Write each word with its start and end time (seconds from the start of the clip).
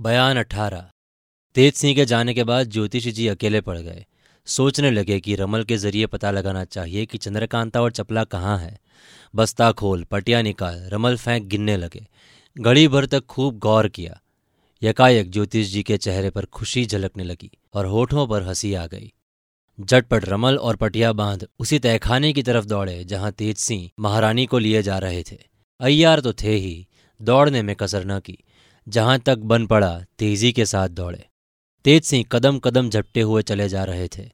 बयान 0.00 0.36
अठारह। 0.36 0.90
तेज 1.54 1.74
सिंह 1.74 1.94
के 1.94 2.04
जाने 2.04 2.34
के 2.34 2.44
बाद 2.44 2.66
ज्योतिष 2.66 3.08
जी 3.08 3.28
अकेले 3.28 3.60
पड़ 3.60 3.78
गए। 3.78 4.06
सोचने 4.46 4.90
लगे 4.90 5.20
कि 5.20 5.34
रमल 5.34 5.64
के 5.64 5.76
ज़रिए 5.76 6.06
पता 6.06 6.30
लगाना 6.30 6.64
चाहिए 6.64 7.06
कि 7.06 7.18
चंद्रकांता 7.18 7.82
और 7.82 7.92
चपला 7.92 8.24
कहाँ 8.24 8.58
है। 8.58 8.80
बस्ता 9.34 9.72
खोल, 9.72 10.04
पटिया 10.04 10.42
निकाल, 10.42 10.90
रमल 10.92 11.16
फेंक 11.16 11.44
गिनने 11.44 11.76
लगे। 11.76 12.06
घड़ी 12.60 12.88
भर 12.88 13.06
तक 13.06 13.26
खूब 13.26 13.58
गौर 13.58 13.88
किया। 13.88 14.20
यकायक 14.82 15.30
ज्योतिष 15.30 15.66
जी 15.66 15.82
के 15.82 15.96
चेहरे 15.96 16.30
पर 16.30 16.44
खुशी 16.44 16.86
झलकने 16.86 17.24
लगी 17.24 17.50
और 17.74 17.86
होठों 17.86 18.28
पर 18.28 18.42
हँसी 18.42 18.74
आ 18.74 18.86
गई। 18.86 19.12
झटपट 19.80 20.24
रमल 20.24 20.56
और 20.56 20.76
पटिया 20.76 21.12
बाँध 21.12 21.48
उसी 21.58 21.78
तहखाने 21.78 22.32
की 22.32 22.42
तरफ़ 22.42 22.64
दौड़े, 22.64 23.04
जहाँ 23.04 23.32
तेज 23.32 23.56
सिंह 23.56 23.90
महारानी 24.00 24.46
को 24.46 24.58
लिए 24.58 24.82
जा 24.82 24.98
रहे 24.98 25.22
थे। 25.22 25.38
अय्यार 25.80 26.20
तो 26.20 26.32
थे 26.32 26.54
ही, 26.54 26.88
दौड़ने 27.22 27.62
में 27.62 27.76
कसर 27.76 28.04
न 28.04 28.20
की। 28.20 28.38
जहाँ 28.86 29.18
तक 29.18 29.38
बन 29.38 29.66
पड़ा, 29.66 30.00
तेज़ी 30.18 30.52
के 30.52 30.66
साथ 30.66 30.88
दौड़े। 30.88 31.24
तेज 31.84 32.02
सिंह 32.04 32.24
कदम 32.32 32.58
कदम 32.58 32.90
झपटे 32.90 33.20
हुए 33.20 33.42
चले 33.42 33.68
जा 33.68 33.84
रहे 33.84 34.08
थे। 34.08 34.28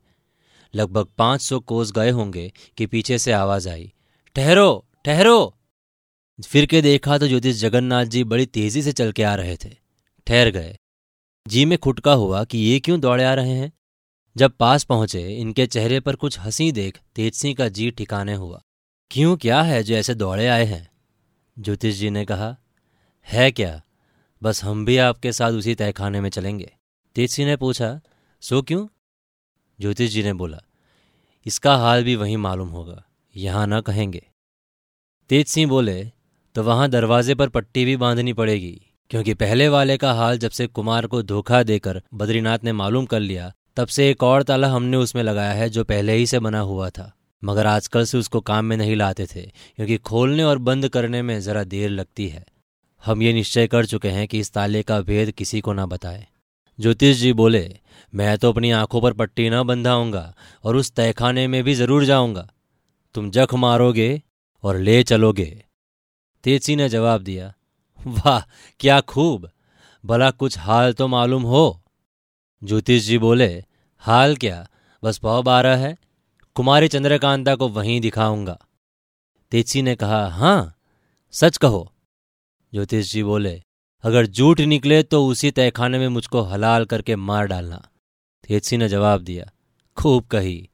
लगभग 0.75 1.09
पाँच 1.19 1.41
सौ 1.41 1.61
कोस 1.61 1.93
गए 1.93 2.11
होंगे 2.11 2.53
कि 2.77 2.87
पीछे 2.87 3.19
से 3.19 3.33
आवाज़ 3.33 3.69
आई, 3.69 3.93
ठहरो 4.37 4.85
ठहरो! 5.05 5.55
फिर 6.39 6.67
के 6.67 6.81
देखा 6.83 7.19
तो 7.19 7.29
ज्योतिष 7.29 7.57
जगन्नाथ 7.57 8.05
जी 8.05 8.25
बड़ी 8.25 8.47
तेज़ी 8.47 8.83
से 8.83 8.93
चल 8.93 9.13
के 9.13 9.23
आ 9.23 9.35
रहे 9.35 9.57
थे। 9.57 9.71
ठहर 10.27 10.51
गए। 10.51 10.77
जी 11.47 11.65
में 11.65 11.77
खुटका 11.79 12.13
हुआ 12.13 12.45
कि 12.45 12.59
ये 12.59 12.81
क्यों 12.81 13.01
दौड़े 13.01 13.25
आ 13.25 13.35
रहे 13.35 13.53
हैं। 13.53 13.73
जब 14.37 14.53
पास 14.53 14.85
पहुँचे, 14.85 15.23
इनके 15.29 15.67
चेहरे 15.67 16.01
पर 16.01 16.17
कुछ 16.17 16.39
हँसी 16.39 16.71
देख 16.73 16.99
तेज 17.15 17.35
सिंह 17.35 17.55
का 17.55 17.69
जी 17.69 17.91
ठिकाने 17.91 18.35
हुआ, 18.35 18.61
क्यों, 19.11 19.37
क्या 19.37 19.63
है 19.63 19.83
जो 19.83 19.95
ऐसे 19.95 20.15
दौड़े 20.15 20.47
आए 20.47 20.65
हैं? 20.65 20.89
ज्योतिष 21.57 21.95
जी 21.95 22.11
ने 22.11 22.25
कहा, 22.25 22.57
है 23.29 23.51
क्या? 23.51 23.83
बस 24.43 24.63
हम 24.65 24.85
भी 24.85 24.97
आपके 24.99 25.33
साथ 25.33 25.53
उसी 25.53 25.75
तहखाने 25.75 26.21
में 26.21 26.29
चलेंगे। 26.31 26.71
तेज 27.17 27.31
सिंह 27.31 27.49
ने 27.49 27.57
पूछा, 27.57 28.01
सो 28.43 28.63
क्यों? 28.63 28.87
ज्योतिष 29.79 30.11
जी 30.11 30.23
ने 30.23 30.33
बोला, 30.35 30.63
इसका 31.47 31.77
हाल 31.77 32.05
भी 32.05 32.17
वहीं 32.17 32.37
मालूम 32.39 32.69
होगा, 32.69 33.03
यहाँ 33.35 33.67
न 33.67 33.81
कहेंगे। 33.81 34.23
तेज 35.31 35.47
सिंह 35.47 35.69
बोले 35.69 36.03
तो 36.57 36.63
वहाँ 36.63 36.89
दरवाजे 36.89 37.35
पर 37.35 37.49
पट्टी 37.49 37.85
भी 37.85 37.97
बांधनी 37.97 38.33
पड़ेगी, 38.33 38.81
क्योंकि 39.11 39.35
पहले 39.35 39.69
वाले 39.69 39.97
का 39.97 40.13
हाल 40.13 40.39
जब 40.39 40.51
से 40.51 40.67
कुमार 40.67 41.07
को 41.07 41.23
धोखा 41.23 41.63
देकर 41.63 42.01
बद्रीनाथ 42.15 42.59
ने 42.65 42.73
मालूम 42.73 43.07
कर 43.07 43.21
लिया, 43.21 43.53
तब 43.77 43.89
से 43.89 44.09
एक 44.11 44.23
और 44.23 44.43
ताला 44.43 44.69
हमने 44.69 44.97
उसमें 44.97 45.23
लगाया 45.23 45.53
है 45.53 45.69
जो 45.69 45.85
पहले 45.85 46.15
ही 46.15 46.27
से 46.27 46.39
बना 46.41 46.61
हुआ 46.61 46.89
था, 46.91 47.13
मगर 47.43 47.67
आजकल 47.67 48.05
से 48.05 48.19
उसको 48.19 48.41
काम 48.41 48.65
में 48.65 48.77
नहीं 48.77 48.97
लाते 48.97 49.27
थे, 49.27 49.43
क्योंकि 49.43 49.97
खोलने 49.99 50.43
और 50.43 50.59
बंद 50.61 50.89
करने 50.89 51.23
में 51.23 51.41
जरा 51.41 51.65
देर 51.65 51.91
लगती 51.91 52.29
है। 52.29 52.45
हम 53.07 53.23
ये 53.23 53.33
निश्चय 53.33 53.67
कर 53.67 53.87
चुके 53.87 54.09
हैं 54.09 54.29
कि 54.29 54.39
इस 54.39 54.53
ताले 54.53 54.83
का 54.83 55.01
भेद 55.01 55.31
किसी 55.31 55.61
को 55.61 55.73
ना 55.73 55.87
बताए। 55.87 56.27
ज्योतिष 56.81 57.17
जी 57.17 57.33
बोले, 57.33 57.79
मैं 58.15 58.39
तो 58.39 58.53
अपनी 58.53 58.71
आँखों 58.71 59.01
पर 59.01 59.13
पट्टी 59.13 59.51
न 59.51 59.63
बंधाऊँगा 59.63 60.35
और 60.65 60.77
उस 60.77 60.93
तहखाने 60.93 61.49
में 61.49 61.65
भी 61.65 61.75
ज़रूर 61.75 62.05
जाऊँगा। 62.05 62.51
तुम 63.15 63.31
जख 63.31 63.55
मारोगे 63.55 64.23
और 64.63 64.79
ले 64.79 65.03
चलोगे। 65.03 65.65
तेज़ी 66.45 66.77
ने 66.77 66.89
जवाब 66.89 67.23
दिया, 67.23 67.55
वाह, 68.07 68.41
क्या 68.81 69.01
खूब! 69.01 69.51
भला 70.05 70.31
कुछ 70.31 70.59
हाल 70.59 70.93
तो 70.93 71.09
मालूम 71.09 71.43
हो? 71.43 71.83
ज्योतिष 72.65 73.03
जी 73.03 73.19
बोले, 73.19 73.65
हाल 73.99 74.37
क्या? 74.37 74.69
बस 75.05 75.19
पौ 75.19 75.43
बारह 75.43 75.77
है। 75.77 75.97
कुमारी 76.55 76.89
चंद्रकांता 76.89 77.55
को 77.55 77.69
वहीं 77.69 78.01
दिखाऊँगा। 78.01 78.59
तेज़ी 79.51 79.83
ने 79.83 79.95
कहा, 79.95 80.29
हाँ, 80.29 80.75
सच 81.33 81.57
कहो 81.57 81.93
ज्योतिष 82.77 83.13
जी 83.13 83.23
बोले, 83.23 83.63
अगर 84.05 84.27
झूठ 84.27 84.61
निकले 84.61 85.03
तो 85.03 85.27
उसी 85.27 85.51
तहखाने 85.51 85.99
में 85.99 86.09
मुझको 86.09 86.41
हलाल 86.41 86.85
करके 86.85 87.17
मार 87.17 87.47
डालना। 87.47 87.77
तेजसी 88.49 88.77
ने 88.77 88.89
जवाब 88.89 89.21
दिया, 89.21 89.51
खूब 89.97 90.25
कही। 90.25 90.69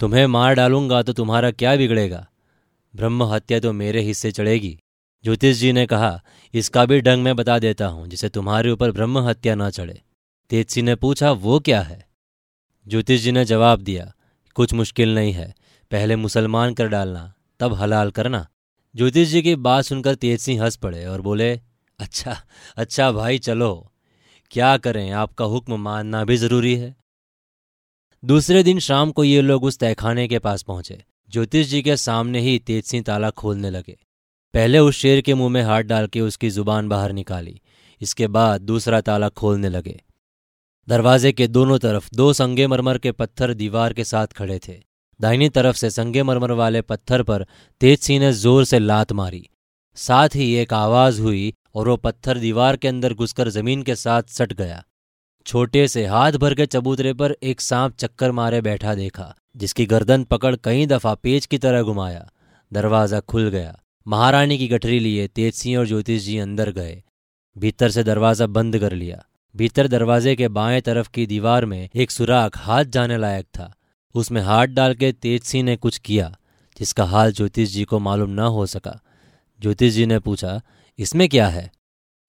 तुम्हें 0.00 0.26
मार 0.26 0.54
डालूँगा 0.54 1.02
तो 1.02 1.12
तुम्हारा 1.12 1.50
क्या 1.50 1.76
बिगड़ेगा? 1.76 2.28
ब्रह्म 2.96 3.22
हत्या 3.22 3.60
तो 3.60 3.72
मेरे 3.72 4.00
हिस्से 4.00 4.32
चढ़ेगी। 4.32 4.78
ज्योतिष 5.24 5.56
जी 5.56 5.72
ने 5.72 5.86
कहा, 5.86 6.22
इसका 6.54 6.84
भी 6.84 7.00
ढंग 7.00 7.22
मैं 7.22 7.36
बता 7.36 7.58
देता 7.58 7.86
हूँ, 7.86 8.08
जिसे 8.08 8.28
तुम्हारे 8.28 8.70
ऊपर 8.70 8.92
ब्रह्म 8.92 9.18
हत्या 9.18 9.54
न 9.54 9.70
चढ़े। 9.70 10.02
तेजसी 10.50 10.82
ने 10.82 10.94
पूछा, 10.94 11.32
वो 11.32 11.60
क्या 11.60 11.82
है? 11.82 12.08
ज्योतिष 12.86 13.20
जी 13.20 13.32
ने 13.32 13.44
जवाब 13.44 13.80
दिया, 13.80 14.12
कुछ 14.54 14.72
मुश्किल 14.72 15.14
नहीं 15.14 15.32
है। 15.32 15.54
पहले 15.90 16.16
मुसलमान 16.16 16.74
कर 16.74 16.88
डालना, 16.88 17.34
तब 17.60 17.74
हलाल 17.74 18.10
करना। 18.10 18.46
ज्योतिष 18.96 19.28
जी 19.28 19.42
की 19.42 19.56
बात 19.56 19.84
सुनकर 19.84 20.14
तेज 20.14 20.40
सिंह 20.40 20.62
हंस 20.62 20.76
पड़े 20.76 21.06
और 21.06 21.20
बोले 21.20 21.60
अच्छा 21.98 22.42
अच्छा 22.76 23.12
भाई, 23.12 23.38
चलो। 23.38 23.92
क्या 24.50 24.76
करें? 24.76 25.10
आपका 25.10 25.44
हुक्म 25.44 25.76
मानना 25.76 26.24
भी 26.24 26.36
ज़रूरी 26.36 26.74
है। 26.76 26.96
दूसरे 28.24 28.62
दिन 28.62 28.78
शाम 28.78 29.10
को 29.10 29.24
ये 29.24 29.40
लोग 29.40 29.64
उस 29.64 29.78
तहखाने 29.78 30.28
के 30.28 30.38
पास 30.38 30.62
पहुँचे। 30.62 31.04
ज्योतिष 31.30 31.66
जी 31.66 31.82
के 31.82 31.96
सामने 31.96 32.40
ही 32.40 32.58
तेज 32.58 32.84
सिंह 32.84 33.02
ताला 33.02 33.30
खोलने 33.30 33.70
लगे। 33.70 33.98
पहले 34.54 34.78
उस 34.78 34.96
शेर 34.96 35.20
के 35.20 35.34
मुँह 35.34 35.48
में 35.48 35.62
हाथ 35.62 35.82
डाल 35.82 36.06
के 36.06 36.20
उसकी 36.20 36.50
ज़ुबान 36.50 36.88
बाहर 36.88 37.12
निकाली। 37.12 37.60
इसके 38.00 38.26
बाद 38.26 38.60
दूसरा 38.60 39.00
ताला 39.00 39.28
खोलने 39.28 39.68
लगे। 39.68 40.02
दरवाजे 40.88 41.32
के 41.32 41.46
दोनों 41.46 41.78
तरफ़ 41.78 42.08
दो 42.14 42.32
संगे 42.32 42.66
मरमर 42.66 42.98
के 42.98 43.12
पत्थर 43.12 43.54
दीवार 43.54 43.92
के 43.92 44.04
साथ 44.04 44.26
खड़े 44.26 44.60
थे। 44.68 44.87
दाहिनी 45.20 45.48
तरफ़ 45.48 45.76
से 45.76 45.90
संगे 45.90 46.22
मरमर 46.22 46.52
वाले 46.52 46.80
पत्थर 46.82 47.22
पर 47.22 47.46
तेज 47.80 47.98
सिंह 47.98 48.20
ने 48.20 48.32
ज़ोर 48.34 48.64
से 48.64 48.78
लात 48.78 49.12
मारी। 49.12 49.48
साथ 49.96 50.36
ही 50.36 50.52
एक 50.54 50.72
आवाज़ 50.74 51.20
हुई 51.20 51.52
और 51.74 51.88
वो 51.88 51.96
पत्थर 51.96 52.38
दीवार 52.38 52.76
के 52.76 52.88
अंदर 52.88 53.14
घुसकर 53.14 53.48
ज़मीन 53.48 53.82
के 53.82 53.94
साथ 53.96 54.22
सट 54.30 54.52
गया। 54.52 54.82
छोटे 55.46 55.86
से 55.88 56.04
हाथ 56.06 56.32
भर 56.32 56.54
के 56.54 56.66
चबूतरे 56.66 57.12
पर 57.12 57.36
एक 57.42 57.60
सांप 57.60 57.94
चक्कर 57.96 58.32
मारे 58.32 58.60
बैठा 58.60 58.94
देखा, 58.94 59.34
जिसकी 59.56 59.86
गर्दन 59.86 60.24
पकड़ 60.24 60.54
कई 60.56 60.86
दफ़ा 60.86 61.14
पेज 61.14 61.46
की 61.46 61.58
तरह 61.58 61.82
घुमाया। 61.82 62.28
दरवाज़ा 62.72 63.20
खुल 63.20 63.48
गया। 63.48 63.78
महारानी 64.06 64.58
की 64.58 64.68
गठरी 64.68 64.98
लिए 64.98 65.26
तेज 65.28 65.54
सिंह 65.54 65.78
और 65.78 65.86
ज्योतिष 65.86 66.22
जी 66.22 66.38
अंदर 66.38 66.70
गए। 66.70 67.02
भीतर 67.56 67.90
से 67.90 68.04
दरवाज़ा 68.04 68.46
बंद 68.48 68.78
कर 68.78 68.92
लिया। 68.92 69.22
भीतर 69.54 69.88
दरवाजे 69.88 70.34
के 70.36 70.48
बाएँ 70.48 70.80
तरफ़ 70.80 71.08
की 71.14 71.26
दीवार 71.26 71.64
में 71.64 71.88
एक 71.94 72.10
सुराख 72.10 72.58
हाथ 72.58 72.84
जाने 72.84 73.16
लायक 73.16 73.46
था। 73.46 73.72
उसमें 74.14 74.42
हाथ 74.42 74.66
डाल 74.66 74.94
के 74.94 75.12
तेज 75.12 75.42
सिंह 75.42 75.64
ने 75.64 75.76
कुछ 75.76 75.98
किया, 75.98 76.38
जिसका 76.78 77.04
हाल 77.04 77.32
ज्योतिष 77.32 77.68
जी 77.68 77.84
को 77.84 77.98
मालूम 77.98 78.30
न 78.30 78.38
हो 78.38 78.66
सका। 78.66 79.00
ज्योतिष 79.60 79.94
जी 79.94 80.06
ने 80.06 80.18
पूछा, 80.18 80.60
इसमें 80.98 81.28
क्या 81.28 81.48
है? 81.48 81.70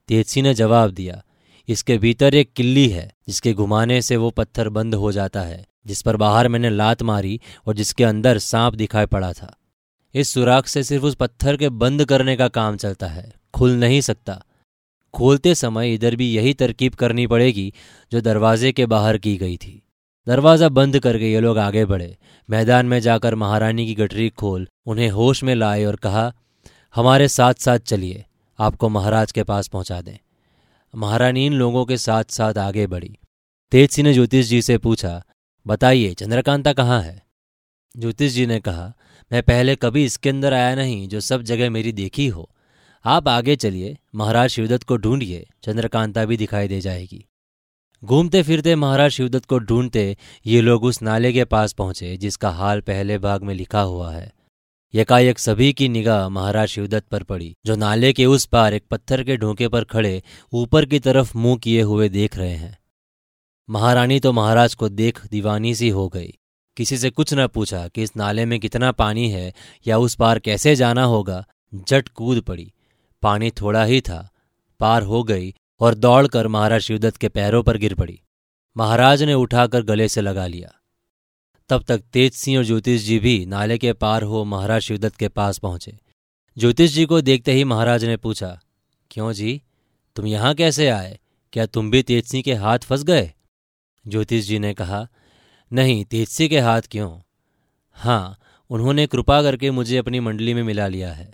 तेज 0.08 0.26
सिंह 0.26 0.48
ने 0.48 0.54
जवाब 0.54 0.92
दिया, 0.92 1.24
इसके 1.68 1.98
भीतर 1.98 2.36
एक 2.36 2.54
किल्ली 2.54 2.88
है, 2.90 3.14
जिसके 3.28 3.54
घुमाने 3.54 4.02
से 4.02 4.18
वो 4.18 4.30
पत्थर 4.30 4.70
बंद 4.70 4.96
हो 4.96 5.12
जाता 5.12 5.42
है, 5.42 5.66
जिस 5.86 6.02
पर 6.02 6.18
बाहर 6.18 6.48
मैंने 6.48 6.70
लात 6.70 7.02
मारी 7.02 7.40
और 7.66 7.76
जिसके 7.76 8.04
अंदर 8.04 8.38
सांप 8.38 8.76
दिखाई 8.76 9.06
पड़ा 9.06 9.34
था। 9.34 9.56
इस 10.16 10.30
सुराख 10.30 10.68
से 10.68 10.84
सिर्फ़ 10.84 11.06
उस 11.06 11.16
पत्थर 11.16 11.58
के 11.58 11.70
बंद 11.70 12.06
करने 12.06 12.36
का 12.36 12.48
काम 12.48 12.78
चलता 12.78 13.08
है, 13.08 13.34
खुल 13.54 13.72
नहीं 13.72 14.02
सकता। 14.02 14.44
खोलते 15.14 15.56
समय 15.56 15.94
इधर 15.94 16.16
भी 16.16 16.32
यही 16.32 16.54
तरकीब 16.54 16.94
करनी 16.94 17.28
पड़ेगी, 17.28 17.74
जो 18.12 18.22
दरवाजे 18.22 18.72
के 18.72 18.86
बाहर 18.86 19.18
की 19.18 19.38
गई 19.38 19.58
थी। 19.58 19.84
दरवाज़ा 20.30 20.70
बंद 20.70 21.00
करके 21.00 21.32
ये 21.32 21.40
लोग 21.40 21.58
आगे 21.58 21.86
बढ़े। 21.86 22.18
मैदान 22.50 22.86
में 22.86 23.00
जाकर 23.00 23.36
महारानी 23.36 23.86
की 23.88 23.96
गठरी 23.96 24.30
खोल 24.30 24.68
उन्हें 24.86 25.10
होश 25.10 25.44
में 25.44 25.56
लाए 25.56 25.86
और 25.86 25.96
कहा, 25.96 26.34
हमारे 26.96 27.28
साथ 27.28 27.54
साथ 27.54 27.80
चलिए, 27.80 28.26
आपको 28.60 28.90
महाराज 28.90 29.32
के 29.32 29.44
पास 29.44 29.68
पहुँचा 29.68 30.02
दें। 30.02 30.18
महारानी 30.96 31.46
इन 31.46 31.54
लोगों 31.54 31.86
के 31.86 31.98
साथ 31.98 32.24
साथ 32.24 32.58
आगे 32.58 32.88
बढ़ी। 32.88 33.18
तेज 33.72 33.90
सिंह 33.90 34.08
ने 34.08 34.14
ज्योतिष 34.14 34.46
जी 34.46 34.62
से 34.62 34.78
पूछा, 34.78 35.24
बताइए, 35.68 36.14
चंद्रकांता 36.14 36.74
कहाँ 36.74 37.02
है? 37.02 37.24
ज्योतिष 37.98 38.32
जी 38.32 38.46
ने 38.46 38.60
कहा, 38.60 38.94
मैं 39.32 39.44
पहले 39.44 39.76
कभी 39.76 40.06
इसके 40.06 40.30
अंदर 40.30 40.54
आया 40.54 40.76
नहीं, 40.76 41.08
जो 41.08 41.20
सब 41.20 41.42
जगह 41.42 41.70
मेरी 41.70 41.92
देखी 41.92 42.28
हो। 42.28 42.50
आप 43.06 43.28
आगे 43.28 43.56
चलिए, 43.56 43.98
महाराज 44.16 44.50
शिवदत्त 44.50 44.84
को 44.84 44.98
ढूंढिए, 44.98 45.48
चंद्रकांता 45.64 46.26
भी 46.26 46.38
दिखाई 46.38 46.68
दे 46.68 46.82
जाएगी। 46.82 47.26
घूमते 48.04 48.42
फिरते 48.44 48.76
महाराज 48.76 49.12
शिवदत्त 49.12 49.46
को 49.46 49.58
ढूंढते 49.60 50.18
ये 50.46 50.62
लोग 50.62 50.84
उस 50.84 51.02
नाले 51.02 51.32
के 51.34 51.46
पास 51.46 51.74
पहुँचे, 51.74 52.16
जिसका 52.18 52.50
हाल 52.50 52.82
पहले 52.82 53.18
भाग 53.18 53.44
में 53.44 53.54
लिखा 53.54 53.82
हुआ 53.82 54.12
है। 54.14 54.32
यकायक 54.94 55.40
सभी 55.40 55.72
की 55.74 55.90
निगाह 55.90 56.30
महाराज 56.30 56.68
शिवदत्त 56.68 57.08
पर 57.08 57.24
पड़ी, 57.24 57.54
जो 57.66 57.76
नाले 57.76 58.14
के 58.14 58.26
उस 58.26 58.46
पार 58.46 58.74
एक 58.74 58.86
पत्थर 58.92 59.24
के 59.24 59.38
ढोंके 59.38 59.68
पर 59.68 59.84
खड़े 59.84 60.22
ऊपर 60.54 60.86
की 60.86 61.00
तरफ़ 61.00 61.38
मुँह 61.38 61.58
किए 61.58 61.82
हुए 61.82 62.10
देख 62.10 62.38
रहे 62.38 62.56
हैं। 62.56 62.78
महारानी 63.70 64.20
तो 64.20 64.34
महाराज 64.34 64.76
को 64.76 64.90
देख 64.90 65.26
दीवानी 65.26 65.76
सी 65.76 65.90
हो 65.90 66.08
गई। 66.10 66.34
किसी 66.78 66.98
से 66.98 67.10
कुछ 67.10 67.34
न 67.34 67.48
पूछा 67.48 67.88
कि 67.88 68.04
इस 68.04 68.16
नाले 68.18 68.46
में 68.46 68.60
कितना 68.60 68.92
पानी 68.92 69.30
है 69.30 69.54
या 69.88 69.98
उस 69.98 70.16
पार 70.16 70.40
कैसे 70.40 70.76
जाना 70.76 71.04
होगा, 71.04 71.46
जट 71.74 72.08
कूद 72.08 72.42
पड़ी। 72.42 72.72
पानी 73.24 73.52
थोड़ा 73.52 73.84
ही 73.84 74.02
था, 74.02 74.30
पार 74.80 75.04
हो 75.04 75.24
गई 75.24 75.54
और 75.82 75.96
दौड़कर 75.96 76.48
महाराज 76.48 76.82
शिवदत्त 76.82 77.18
के 77.18 77.30
पैरों 77.30 77.64
पर 77.64 77.78
गिर 77.78 77.94
पड़ी। 77.96 78.20
महाराज 78.76 79.24
ने 79.24 79.34
उठाकर 79.34 79.82
गले 79.82 80.08
से 80.08 80.22
लगा 80.22 80.48
लिया। 80.48 80.74
तब 81.70 81.84
तक 81.84 82.02
तेज 82.14 82.34
सिंह 82.34 82.58
और 82.58 82.64
ज्योतिष 82.64 83.02
जी 83.02 83.20
भी 83.20 83.46
नाले 83.46 83.78
के 83.78 83.94
पार 83.94 84.24
हो 84.24 84.44
महाराज 84.44 84.82
शिवदत्त 84.82 85.16
के 85.16 85.28
पास 85.28 85.58
पहुँचे। 85.58 85.98
ज्योतिष 86.58 86.92
जी 86.92 87.06
को 87.06 87.22
देखते 87.22 87.52
ही 87.52 87.64
महाराज 87.64 88.06
ने 88.06 88.18
पूछा, 88.18 88.60
क्यों 89.12 89.32
जी? 89.34 89.62
तुम 90.16 90.28
यहाँ 90.28 90.54
कैसे 90.54 90.88
आए? 90.88 91.18
क्या 91.54 91.66
तुम 91.66 91.92
भी 91.92 92.02
तेज 92.04 92.26
सिंह 92.26 92.44
के 92.44 92.54
हाथ 92.54 92.80
फंस 92.80 93.04
गए? 93.04 93.32
ज्योतिष 94.06 94.46
जी 94.46 94.60
ने 94.60 94.74
कहा, 94.74 95.08
नहीं 95.72 96.04
तेज 96.06 96.28
सिंह 96.28 96.50
के 96.50 96.60
हाथ 96.60 96.82
क्यों? 96.92 97.12
हाँ 97.98 98.38
उन्होंने 98.70 99.06
कृपा 99.08 99.42
करके 99.42 99.72
मुझे 99.72 99.98
अपनी 99.98 100.20
मंडली 100.20 100.54
में 100.54 100.64
मिला 100.64 100.88
लिया 100.88 101.14
है। 101.14 101.34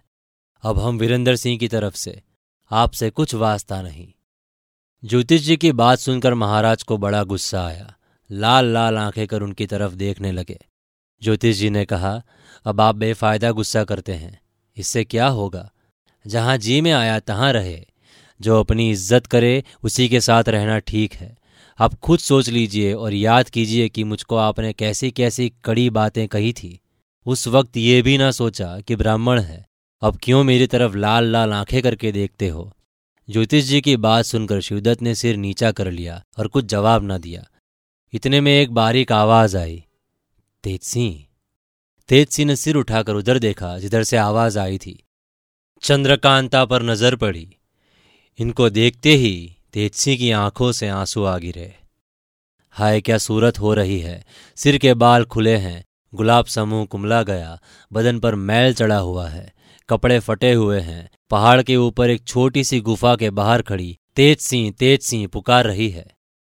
अब 0.63 0.79
हम 0.79 0.97
वीरेंद्र 0.97 1.35
सिंह 1.35 1.57
की 1.59 1.67
तरफ़ 1.67 1.95
से, 1.95 2.21
आपसे 2.71 3.09
कुछ 3.09 3.33
वास्ता 3.35 3.81
नहीं। 3.81 4.07
ज्योतिष 5.03 5.41
जी 5.41 5.57
की 5.57 5.71
बात 5.71 5.99
सुनकर 5.99 6.33
महाराज 6.33 6.83
को 6.83 6.97
बड़ा 6.97 7.23
गुस्सा 7.23 7.65
आया। 7.65 7.95
लाल 8.31 8.65
लाल 8.65 8.97
आँखें 8.97 9.27
कर 9.27 9.41
उनकी 9.41 9.65
तरफ़ 9.65 9.93
देखने 9.93 10.31
लगे। 10.31 10.57
ज्योतिष 11.21 11.57
जी 11.57 11.69
ने 11.69 11.85
कहा, 11.85 12.21
अब 12.65 12.81
आप 12.81 12.95
बेफायदा 12.95 13.51
गुस्सा 13.51 13.83
करते 13.83 14.13
हैं। 14.13 14.39
इससे 14.77 15.03
क्या 15.03 15.27
होगा? 15.27 15.71
जहाँ 16.27 16.57
जी 16.57 16.81
में 16.81 16.91
आया, 16.91 17.19
तहां 17.19 17.53
रहे। 17.53 17.85
जो 18.41 18.59
अपनी 18.59 18.91
इज़्ज़त 18.91 19.25
करे, 19.25 19.63
उसी 19.83 20.09
के 20.09 20.21
साथ 20.21 20.43
रहना 20.43 20.79
ठीक 20.79 21.13
है। 21.13 21.37
आप 21.79 21.93
खुद 21.93 22.19
सोच 22.19 22.49
लीजिए 22.49 22.93
और 22.93 23.13
याद 23.13 23.49
कीजिए 23.49 23.89
कि 23.89 24.03
मुझको 24.03 24.35
आपने 24.35 24.73
कैसी 24.73 25.11
कैसी 25.11 25.51
कड़ी 25.65 25.89
बातें 25.89 26.27
कही 26.27 26.53
थी। 26.53 26.79
उस 27.25 27.47
वक्त 27.47 27.77
ये 27.77 28.01
भी 28.01 28.17
ना 28.17 28.31
सोचा 28.31 28.79
कि 28.79 28.95
ब्राह्मण 28.95 29.39
है। 29.39 29.65
अब 30.01 30.19
क्यों 30.23 30.43
मेरी 30.43 30.67
तरफ़ 30.67 30.95
लाल 30.95 31.25
लाल 31.25 31.53
आँखें 31.53 31.81
करके 31.81 32.11
देखते 32.11 32.47
हो? 32.47 32.74
ज्योतिष 33.29 33.65
जी 33.65 33.81
की 33.81 33.97
बात 33.97 34.25
सुनकर 34.25 34.61
शिवदत्त 34.61 35.01
ने 35.01 35.15
सिर 35.15 35.35
नीचा 35.37 35.71
कर 35.71 35.91
लिया 35.91 36.23
और 36.37 36.47
कुछ 36.47 36.65
जवाब 36.65 37.03
ना 37.03 37.17
दिया। 37.17 37.45
इतने 38.13 38.41
में 38.41 38.51
एक 38.51 38.71
बारीक 38.71 39.11
आवाज़ 39.11 39.57
आई। 39.57 39.85
तेज 40.63 40.81
सिंह। 40.81 41.25
तेज 42.07 42.27
सिंह 42.27 42.47
ने 42.47 42.55
सिर 42.55 42.75
उठाकर 42.75 43.13
उधर 43.13 43.39
देखा, 43.39 43.79
जिधर 43.79 44.03
से 44.03 44.17
आवाज़ 44.17 44.59
आई 44.59 44.77
थी। 44.77 45.03
चंद्रकांता 45.81 46.65
पर 46.65 46.83
नज़र 46.83 47.15
पड़ी। 47.15 47.55
इनको 48.39 48.69
देखते 48.69 49.09
ही 49.09 49.57
तेज 49.73 49.93
सिंह 49.93 50.17
की 50.17 50.31
आँखों 50.31 50.71
से 50.71 50.87
आँसू 50.87 51.23
आ 51.23 51.37
गिरे। 51.37 51.75
हाय, 52.71 53.01
क्या 53.01 53.17
सूरत 53.17 53.59
हो 53.59 53.73
रही 53.73 53.99
है? 53.99 54.25
सिर 54.55 54.77
के 54.77 54.93
बाल 54.93 55.25
खुले 55.25 55.55
हैं। 55.55 55.85
गुलाब 56.13 56.45
समूह 56.45 56.85
कुमला 56.85 57.23
गया। 57.23 57.59
बदन 57.93 58.19
पर 58.19 58.35
मैल 58.35 58.73
चढ़ा 58.73 58.97
हुआ 58.97 59.29
है। 59.29 59.53
कपड़े 59.89 60.19
फटे 60.19 60.53
हुए 60.53 60.79
हैं। 60.79 61.09
पहाड़ 61.29 61.61
के 61.61 61.75
ऊपर 61.75 62.09
एक 62.09 62.23
छोटी 62.23 62.63
सी 62.63 62.79
गुफा 62.79 63.15
के 63.15 63.29
बाहर 63.29 63.61
खड़ी 63.61 63.97
तेज 64.15 64.37
सिंह 64.37 64.71
तेज 64.71 65.01
सिंह 65.01 65.27
पुकार 65.27 65.65
रही 65.65 65.89
है। 65.89 66.05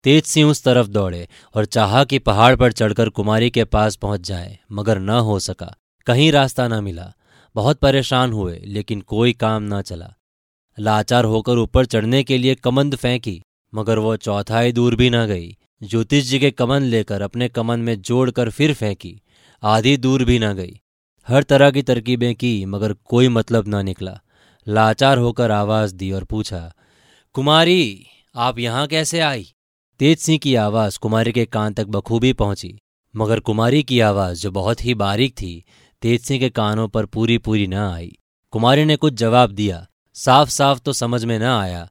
तेज 0.04 0.24
सिंह 0.24 0.52
उस 0.52 0.64
तरफ़ 0.64 0.88
दौड़े 0.88 1.28
और 1.56 1.66
चाहा 1.66 2.04
कि 2.04 2.20
पहाड़ 2.20 2.56
पर 2.56 2.72
चढ़कर 2.72 3.10
कुमारी 3.10 3.50
के 3.50 3.64
पास 3.64 3.96
पहुँच 3.96 4.22
जाए, 4.22 4.60
मगर 4.72 5.00
न 5.00 5.10
हो 5.10 5.40
सका। 5.40 5.76
कहीं 6.06 6.32
रास्ता 6.32 6.68
न 6.68 6.84
मिला। 6.84 7.14
बहुत 7.56 7.80
परेशान 7.80 8.34
हुए, 8.34 8.62
लेकिन 8.66 9.02
कोई 9.02 9.34
काम 9.34 9.64
न 9.64 9.82
चला। 9.82 10.14
लाचार 10.80 11.26
होकर 11.26 11.58
ऊपर 11.58 11.86
चढ़ने 11.86 12.24
के 12.24 12.38
लिए 12.38 12.56
कमंद 12.56 12.96
फेंकी, 12.96 13.42
मगर 13.76 14.00
वो 14.00 14.16
चौथाई 14.16 14.72
दूर 14.72 14.96
भी 14.96 15.10
न 15.10 15.26
गई। 15.26 15.58
ज्योतिष 15.84 16.24
जी 16.24 16.40
के 16.40 16.52
कमन 16.52 16.84
लेकर 16.84 17.22
अपने 17.22 17.50
कमन 17.50 17.80
में 17.80 18.02
जोड़कर 18.02 18.50
फिर 18.50 18.74
फेंकी, 18.74 19.22
आधी 19.64 19.98
दूर 19.98 20.24
भी 20.24 20.40
न 20.40 20.54
गई। 20.54 20.80
हर 21.28 21.44
तरह 21.44 21.72
की 21.72 21.82
तरकीबें 21.82 22.36
की, 22.36 22.66
मगर 22.66 22.94
कोई 22.94 23.28
मतलब 23.28 23.64
न 23.68 23.86
निकला। 23.86 24.20
लाचार 24.68 25.18
होकर 25.18 25.52
आवाज़ 25.52 25.96
दी 25.96 26.12
और 26.12 26.24
पूछा, 26.24 26.74
कुमारी, 27.36 28.06
आप 28.36 28.60
यहाँ 28.60 28.88
कैसे 28.88 29.20
आई? 29.20 29.48
तेज 30.00 30.18
सिंह 30.18 30.40
की 30.40 30.56
आवाज़ 30.56 31.00
कुमारी 31.00 31.32
के 31.32 31.46
कान 31.46 31.74
तक 31.74 31.88
बखूबी 31.88 32.34
पहुँची, 32.34 32.78
मगर 33.16 33.40
कुमारी 33.40 33.82
की 33.84 34.00
आवाज़ 34.00 34.42
जो 34.42 34.52
बहुत 34.52 34.86
ही 34.86 34.94
बारीक 34.94 35.34
थी 35.34 35.64
तेज 36.02 36.22
सिंह 36.22 36.40
के 36.40 36.50
कानों 36.50 36.88
पर 36.88 37.06
पूरी 37.06 37.38
पूरी 37.38 37.68
न 37.68 37.74
आई। 37.74 38.12
कुमारी 38.54 38.86
ने 38.86 38.96
कुछ 38.96 39.14
जवाब 39.14 39.52
दिया 39.52 39.86
साफ़ 40.16 40.50
साफ़ 40.50 40.80
तो 40.80 40.94
समझ 40.94 41.24
में 41.26 41.38
न 41.40 41.44
आया। 41.44 41.88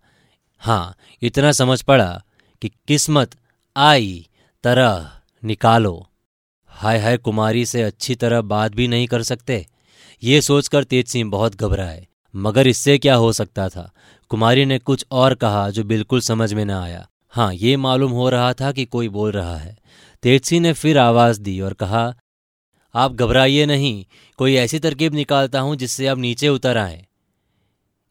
हाँ 0.63 0.95
इतना 1.23 1.53
समझ 1.53 1.81
पड़ा 1.83 2.23
कि 2.63 2.69
किस्मत 2.89 3.35
आई, 3.77 4.27
तरह 4.65 5.11
निकालो। 5.43 6.07
हाय 6.71 6.99
हाय 6.99 7.17
कुमारी 7.17 7.65
से 7.67 7.83
अच्छी 7.83 8.15
तरह 8.15 8.41
बात 8.43 8.75
भी 8.75 8.89
नहीं 8.89 9.07
कर 9.07 9.23
सकते। 9.23 9.67
ये 10.23 10.41
सोचकर 10.41 10.85
तेज 10.85 11.07
सिंह 11.07 11.31
बहुत 11.31 11.57
घबराए। 11.57 12.07
मगर 12.37 12.67
इससे 12.67 12.99
क्या 12.99 13.15
हो 13.15 13.33
सकता 13.33 13.69
था? 13.69 13.93
कुमारी 14.29 14.65
ने 14.65 14.79
कुछ 14.79 15.07
और 15.11 15.35
कहा 15.35 15.71
जो 15.71 15.85
बिल्कुल 15.85 16.21
समझ 16.21 16.55
में 16.55 16.65
न 16.65 16.71
आया। 16.71 17.09
हाँ 17.29 17.55
ये 17.55 17.77
मालूम 17.77 18.13
हो 18.13 18.29
रहा 18.31 18.53
था 18.53 18.73
कि 18.73 18.85
कोई 18.85 19.09
बोल 19.09 19.33
रहा 19.33 19.57
है। 19.57 19.79
तेज 20.23 20.43
सिंह 20.43 20.61
ने 20.61 20.73
फिर 20.73 20.99
आवाज़ 20.99 21.41
दी 21.41 21.61
और 21.61 21.73
कहा, 21.73 22.15
आप 22.95 23.13
घबराइए 23.13 23.67
नहीं, 23.67 24.05
कोई 24.39 24.55
ऐसी 24.55 24.79
तरकीब 24.79 25.15
निकालता 25.15 25.61
हूँ 25.61 25.77
जिससे 25.77 26.07
आप 26.07 26.19
नीचे 26.19 26.49
उतर 26.49 26.77
आए। 26.77 27.07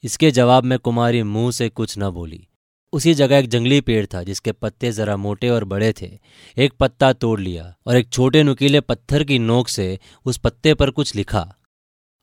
इसके 0.04 0.32
जवाब 0.32 0.64
में 0.64 0.80
कुमारी 0.80 1.24
मुँह 1.24 1.52
से 1.52 1.70
कुछ 1.70 1.96
न 1.98 2.10
बोली। 2.10 2.48
उसी 2.94 3.14
जगह 3.14 3.38
एक 3.38 3.50
जंगली 3.50 3.82
पेड़ 3.82 4.06
था 4.06 4.24
जिसके 4.24 4.52
पत्ते 4.52 4.92
जरा 4.92 5.18
मोटे 5.18 5.50
और 5.50 5.64
बड़े 5.64 5.94
थे। 6.02 6.20
एक 6.58 6.74
पत्ता 6.80 7.14
तोड़ 7.14 7.40
लिया 7.40 7.76
और 7.88 7.98
एक 7.98 8.10
छोटे 8.10 8.44
नुकीले 8.44 8.82
पत्थर 8.82 9.24
की 9.24 9.40
नोक 9.40 9.68
से 9.68 10.00
उस 10.26 10.38
पत्ते 10.38 10.74
पर 10.74 10.90
कुछ 10.90 11.16
लिखा। 11.16 11.56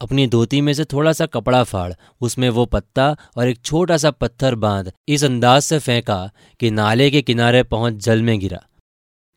अपनी 0.00 0.26
धोती 0.26 0.60
में 0.60 0.74
से 0.74 0.84
थोड़ा 0.84 1.12
सा 1.12 1.26
कपड़ा 1.26 1.64
फाड़, 1.64 1.92
उसमें 2.20 2.50
वो 2.50 2.66
पत्ता 2.66 3.16
और 3.36 3.48
एक 3.48 3.60
छोटा 3.64 3.96
सा 3.96 4.10
पत्थर 4.10 4.54
बाँध, 4.54 4.92
इस 5.08 5.24
अंदाज 5.24 5.62
से 5.62 5.78
फेंका 5.78 6.30
कि 6.60 6.70
नाले 6.70 7.10
के 7.10 7.22
किनारे 7.22 7.62
पहुँच 7.62 7.94
जल 7.94 8.22
में 8.22 8.40
गिरा। 8.40 8.64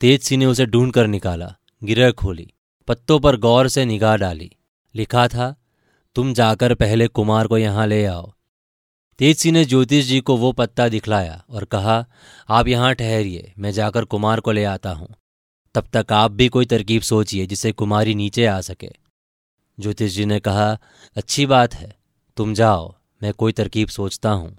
तेज 0.02 0.22
सी 0.22 0.38
ने 0.38 0.46
उसे 0.46 0.66
ढूंढ 0.66 0.94
कर 0.94 1.08
निकाला, 1.08 1.56
गिरह 1.84 2.12
खोली, 2.12 2.54
पत्तों 2.88 3.20
पर 3.20 3.38
गौर 3.38 3.68
से 3.68 3.86
निगाह 3.86 4.16
डाली। 4.16 4.52
लिखा 4.96 5.28
था, 5.28 5.56
तुम 6.16 6.34
जाकर 6.34 6.74
पहले 6.74 7.08
कुमार 7.08 7.48
को 7.48 7.58
यहाँ 7.58 7.88
ले 7.88 8.06
आओ। 8.06 8.34
तेजसी 9.20 9.52
ने 9.52 9.66
ज्योतिष 9.66 10.06
जी 10.06 10.20
को 10.20 10.38
वो 10.38 10.52
पत्ता 10.52 10.90
दिखलाया 10.90 11.44
और 11.50 11.64
कहा, 11.64 12.06
आप 12.50 12.68
यहाँ 12.68 12.94
ठहरिए, 12.94 13.54
मैं 13.60 13.72
जाकर 13.72 14.06
कुमार 14.06 14.40
को 14.40 14.52
ले 14.52 14.64
आता 14.64 14.92
हूँ। 14.92 15.16
तब 15.76 15.88
तक 15.94 16.14
आप 16.14 16.32
भी 16.32 16.48
कोई 16.48 16.66
तरकीब 16.66 17.02
सोचिए 17.02 17.46
जिससे 17.46 17.72
कुमारी 17.72 18.16
नीचे 18.16 18.46
आ 18.46 18.62
सके। 18.62 19.01
ज्योतिष 19.82 20.12
जी 20.12 20.26
ने 20.26 20.40
कहा, 20.40 20.78
अच्छी 21.16 21.46
बात 21.46 21.74
है, 21.74 21.96
तुम 22.38 22.54
जाओ, 22.54 22.94
मैं 23.24 23.34
कोई 23.34 23.52
तरकीब 23.52 23.88
सोचता 23.88 24.32
हूँ। 24.32 24.58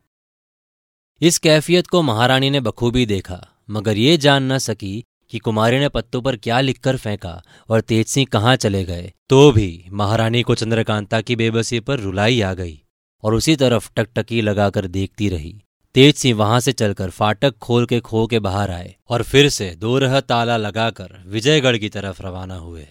इस 1.21 1.39
कैफियत 1.39 1.87
को 1.87 2.03
महारानी 2.03 2.51
ने 2.51 2.61
बखूबी 2.61 3.07
देखा, 3.07 3.49
मगर 3.71 3.99
ये 3.99 4.17
जान 4.17 4.53
न 4.53 4.59
सकी 4.59 5.05
कि 5.31 5.39
कुमारी 5.39 5.79
ने 5.79 5.89
पत्तों 5.89 6.21
पर 6.23 6.37
क्या 6.37 6.61
लिखकर 6.61 6.97
फेंका 6.97 7.43
और 7.69 7.81
तेज 7.81 8.07
सिंह 8.07 8.27
कहाँ 8.33 8.57
चले 8.57 8.85
गए। 8.85 9.13
तो 9.29 9.53
भी 9.53 9.85
महारानी 9.93 10.43
को 10.43 10.55
चंद्रकांता 10.55 11.21
की 11.21 11.37
बेबसी 11.37 11.81
पर 11.81 12.01
रुलाई 12.01 12.41
आ 12.41 12.53
गई 12.55 12.81
और 13.23 13.35
उसी 13.35 13.57
तरफ़ 13.57 13.91
टकटकी 13.97 14.41
लगाकर 14.41 14.87
देखती 14.87 15.29
रही। 15.29 15.55
तेज 15.95 16.15
सिंह 16.15 16.37
वहाँ 16.39 16.61
से 16.61 16.73
चलकर 16.73 17.11
फाटक 17.11 17.57
खोल 17.59 17.87
के 17.87 18.01
खो 18.01 18.27
के 18.27 18.39
बाहर 18.39 18.71
आए 18.71 18.95
और 19.09 19.23
फिर 19.23 19.49
से 19.49 19.71
दो 19.77 19.99
रह 19.99 20.21
ताला 20.21 20.57
लगाकर 20.57 21.23
विजयगढ़ 21.27 21.77
की 21.77 21.89
तरफ़ 21.89 22.23
रवाना 22.23 22.57
हुए। 22.57 22.87